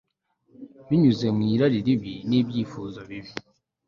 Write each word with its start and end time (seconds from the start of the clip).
binyuze 0.87 1.27
mu 1.35 1.41
irari 1.53 1.77
ribi 1.85 2.13
nibyifuzo 2.29 2.99
bibi 3.09 3.31